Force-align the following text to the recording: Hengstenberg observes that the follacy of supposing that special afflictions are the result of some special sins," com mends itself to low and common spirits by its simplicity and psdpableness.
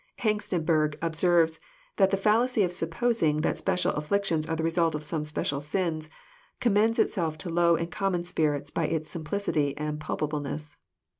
Hengstenberg 0.17 0.97
observes 0.99 1.59
that 1.97 2.09
the 2.09 2.17
follacy 2.17 2.65
of 2.65 2.73
supposing 2.73 3.41
that 3.41 3.55
special 3.55 3.93
afflictions 3.93 4.49
are 4.49 4.55
the 4.55 4.63
result 4.63 4.95
of 4.95 5.03
some 5.03 5.23
special 5.23 5.61
sins," 5.61 6.09
com 6.59 6.73
mends 6.73 6.97
itself 6.97 7.37
to 7.37 7.49
low 7.49 7.75
and 7.75 7.91
common 7.91 8.23
spirits 8.23 8.71
by 8.71 8.87
its 8.87 9.11
simplicity 9.11 9.77
and 9.77 9.99
psdpableness. 9.99 10.75